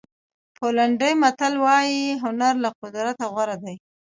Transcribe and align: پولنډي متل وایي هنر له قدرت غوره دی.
پولنډي 0.57 1.11
متل 1.21 1.53
وایي 1.65 2.01
هنر 2.23 2.53
له 2.63 2.69
قدرت 2.81 3.17
غوره 3.31 3.55
دی. 3.63 3.75